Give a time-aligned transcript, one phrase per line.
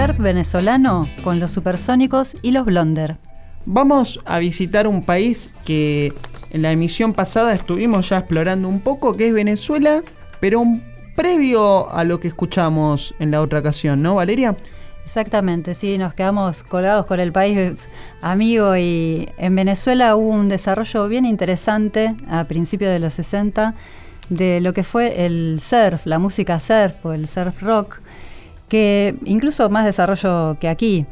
[0.00, 3.18] surf venezolano con los supersónicos y los blonder.
[3.66, 6.14] Vamos a visitar un país que
[6.48, 10.02] en la emisión pasada estuvimos ya explorando un poco, que es Venezuela,
[10.40, 10.82] pero un
[11.16, 14.56] previo a lo que escuchamos en la otra ocasión, ¿no, Valeria?
[15.04, 17.90] Exactamente, sí, nos quedamos colgados con el país
[18.22, 23.74] amigo y en Venezuela hubo un desarrollo bien interesante a principios de los 60
[24.30, 28.00] de lo que fue el surf, la música surf o el surf rock,
[28.70, 31.04] que incluso más desarrollo que aquí.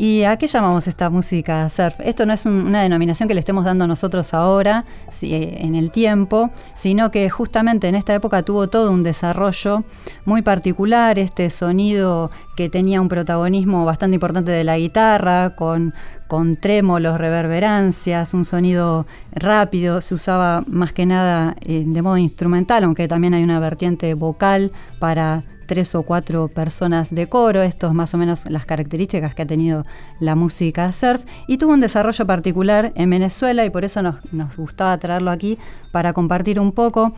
[0.00, 1.98] ¿Y a qué llamamos esta música surf?
[1.98, 4.84] Esto no es una denominación que le estemos dando nosotros ahora,
[5.22, 9.82] en el tiempo, sino que justamente en esta época tuvo todo un desarrollo
[10.24, 15.94] muy particular, este sonido que tenía un protagonismo bastante importante de la guitarra, con,
[16.26, 22.82] con trémolos, reverberancias, un sonido rápido, se usaba más que nada eh, de modo instrumental,
[22.82, 27.92] aunque también hay una vertiente vocal para tres o cuatro personas de coro, esto es
[27.94, 29.84] más o menos las características que ha tenido
[30.18, 34.56] la música surf, y tuvo un desarrollo particular en Venezuela y por eso nos, nos
[34.56, 35.58] gustaba traerlo aquí
[35.92, 37.12] para compartir un poco.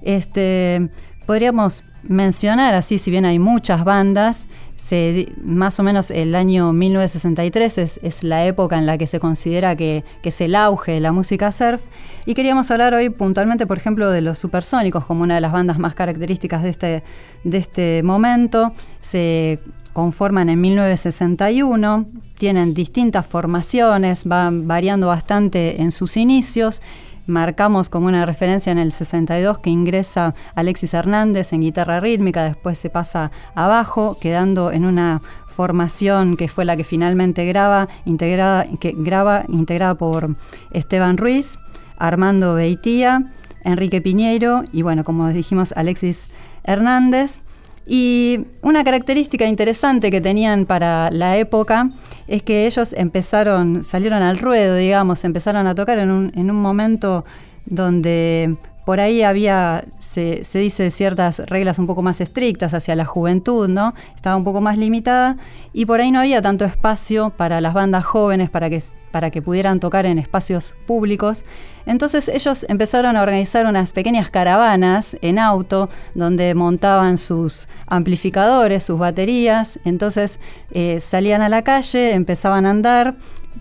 [0.00, 0.88] Este,
[1.26, 7.78] podríamos mencionar así, si bien hay muchas bandas, se, más o menos el año 1963
[8.02, 11.50] es, la época en la que se considera que, es el auge de la música
[11.52, 11.82] surf.
[12.26, 15.78] Y queríamos hablar hoy puntualmente, por ejemplo, de los supersónicos como una de las bandas
[15.78, 17.04] más características de este,
[17.44, 18.72] de este momento.
[19.00, 19.58] Se
[19.92, 26.82] conforman en 1961, tienen distintas formaciones, van variando bastante en sus inicios
[27.26, 32.78] marcamos como una referencia en el 62 que ingresa Alexis Hernández en guitarra rítmica, después
[32.78, 38.94] se pasa abajo, quedando en una formación que fue la que finalmente graba, integrada, que
[38.96, 40.36] graba, integrada por
[40.70, 41.58] Esteban Ruiz,
[41.98, 43.32] Armando Beitía,
[43.64, 47.40] Enrique Piñeiro y bueno, como dijimos, Alexis Hernández.
[47.86, 51.90] Y una característica interesante que tenían para la época
[52.26, 56.60] es que ellos empezaron, salieron al ruedo, digamos, empezaron a tocar en un, en un
[56.60, 57.24] momento
[57.64, 63.68] donde por ahí había, se, dice, ciertas reglas un poco más estrictas hacia la juventud,
[63.68, 63.94] ¿no?
[64.14, 65.38] Estaba un poco más limitada
[65.72, 68.80] y por ahí no había tanto espacio para las bandas jóvenes para que,
[69.10, 71.44] para que pudieran tocar en espacios públicos.
[71.84, 79.00] Entonces ellos empezaron a organizar unas pequeñas caravanas en auto donde montaban sus amplificadores, sus
[79.00, 80.38] baterías, entonces
[80.70, 83.16] eh, salían a la calle, empezaban a andar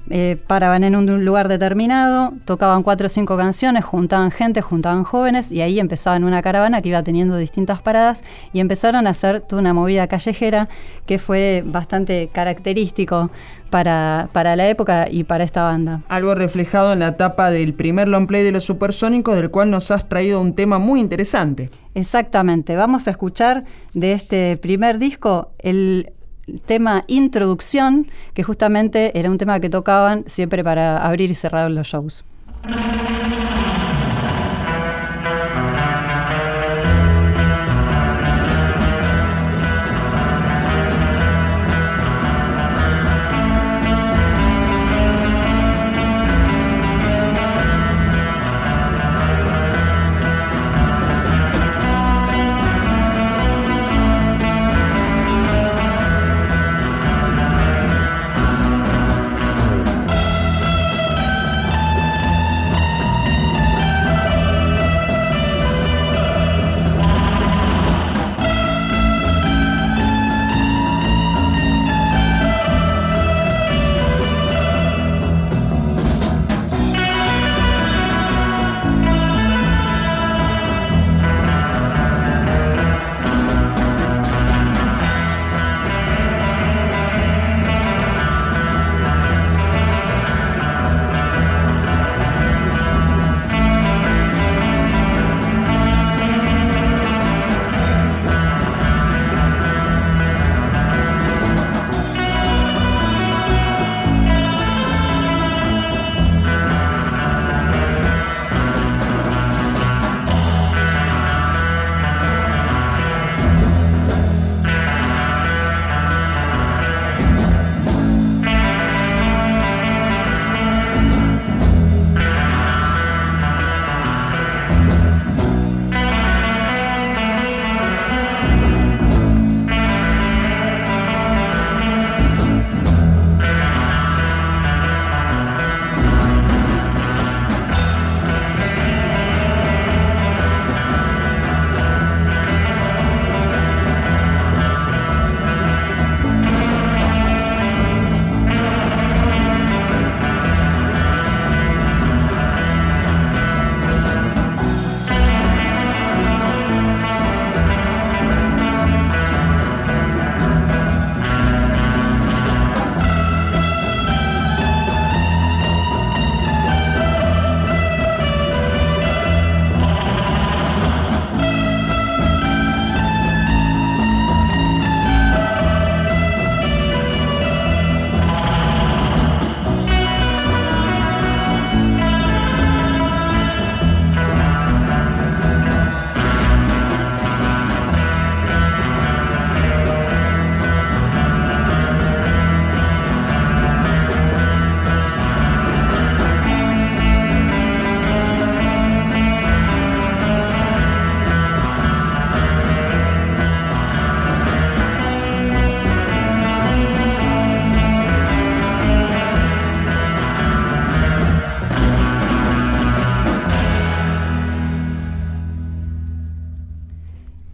[0.09, 5.51] eh, paraban en un lugar determinado, tocaban cuatro o cinco canciones, juntaban gente, juntaban jóvenes
[5.51, 8.23] y ahí empezaban una caravana que iba teniendo distintas paradas
[8.53, 10.69] y empezaron a hacer toda una movida callejera
[11.05, 13.31] que fue bastante característico
[13.69, 16.01] para, para la época y para esta banda.
[16.07, 19.91] Algo reflejado en la etapa del primer long play de los supersónicos, del cual nos
[19.91, 21.69] has traído un tema muy interesante.
[21.93, 23.63] Exactamente, vamos a escuchar
[23.93, 26.13] de este primer disco el
[26.65, 31.87] tema introducción, que justamente era un tema que tocaban siempre para abrir y cerrar los
[31.87, 32.23] shows.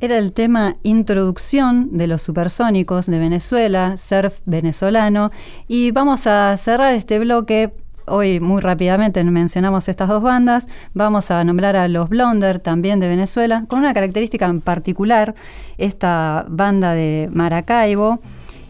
[0.01, 5.29] Era el tema Introducción de los Supersónicos de Venezuela, surf venezolano.
[5.67, 7.71] Y vamos a cerrar este bloque.
[8.07, 10.67] Hoy muy rápidamente mencionamos estas dos bandas.
[10.95, 15.35] Vamos a nombrar a los Blonder, también de Venezuela, con una característica en particular,
[15.77, 18.21] esta banda de Maracaibo.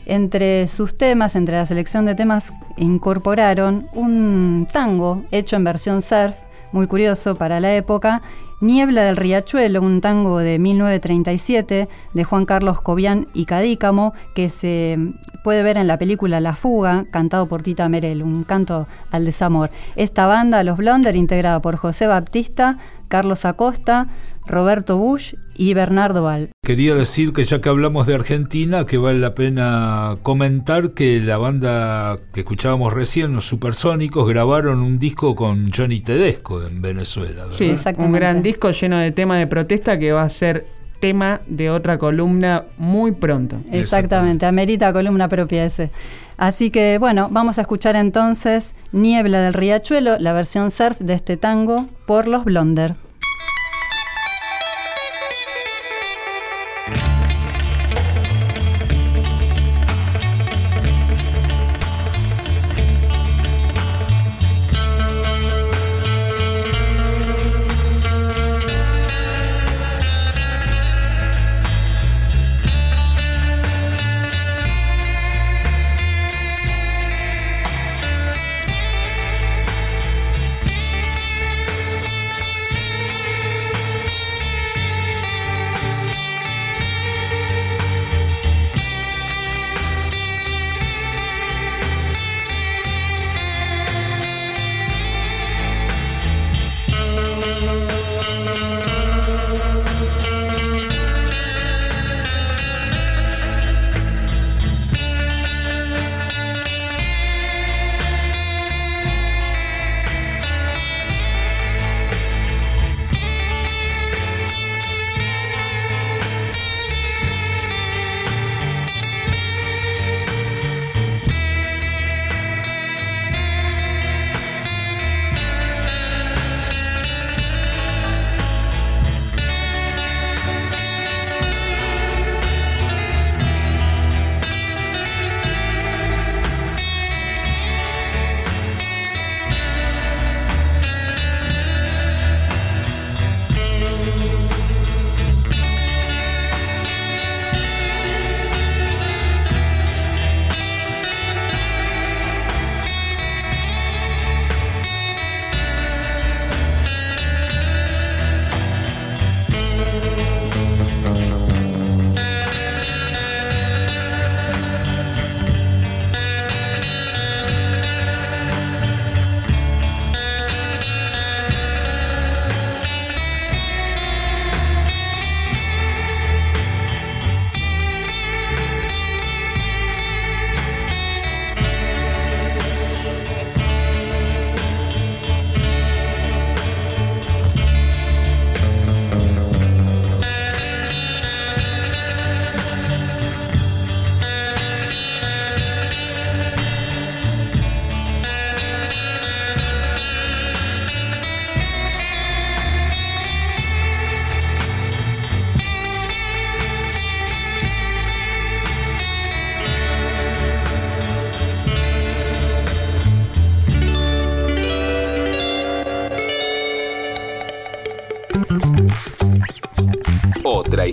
[0.05, 6.35] Entre sus temas, entre la selección de temas, incorporaron un tango hecho en versión surf,
[6.73, 8.21] muy curioso para la época,
[8.61, 14.99] Niebla del Riachuelo, un tango de 1937 de Juan Carlos Cobian y Cadícamo, que se
[15.43, 19.71] puede ver en la película La Fuga, cantado por Tita Merel, un canto al desamor.
[19.95, 22.77] Esta banda, Los Blonder, integrada por José Baptista,
[23.11, 24.07] Carlos Acosta,
[24.47, 26.49] Roberto Bush y Bernardo Val.
[26.63, 31.37] Quería decir que ya que hablamos de Argentina, que vale la pena comentar que la
[31.37, 37.47] banda que escuchábamos recién, los Supersónicos, grabaron un disco con Johnny Tedesco en Venezuela.
[37.47, 37.57] ¿verdad?
[37.57, 40.65] Sí, un gran disco lleno de temas de protesta que va a ser
[41.01, 43.59] tema de otra columna muy pronto.
[43.71, 45.91] Exactamente, amerita columna propia ese.
[46.37, 51.35] Así que bueno, vamos a escuchar entonces Niebla del Riachuelo, la versión surf de este
[51.35, 52.95] tango por los Blonder.